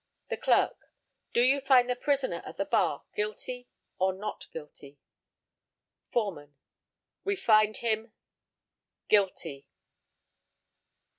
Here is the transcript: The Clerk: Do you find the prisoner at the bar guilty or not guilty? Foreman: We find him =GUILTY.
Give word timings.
The 0.29 0.37
Clerk: 0.37 0.91
Do 1.31 1.43
you 1.43 1.61
find 1.61 1.87
the 1.87 1.95
prisoner 1.95 2.41
at 2.43 2.57
the 2.57 2.65
bar 2.65 3.03
guilty 3.15 3.67
or 3.99 4.13
not 4.13 4.47
guilty? 4.51 4.97
Foreman: 6.11 6.55
We 7.23 7.35
find 7.35 7.77
him 7.77 8.11
=GUILTY. 9.09 9.67